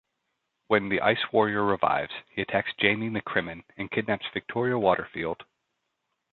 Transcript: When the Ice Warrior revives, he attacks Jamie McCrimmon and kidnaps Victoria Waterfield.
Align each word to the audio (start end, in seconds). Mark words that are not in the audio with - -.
When 0.65 0.89
the 0.89 0.99
Ice 0.99 1.31
Warrior 1.31 1.63
revives, 1.63 2.11
he 2.31 2.41
attacks 2.41 2.73
Jamie 2.79 3.11
McCrimmon 3.11 3.61
and 3.77 3.91
kidnaps 3.91 4.25
Victoria 4.33 4.79
Waterfield. 4.79 5.43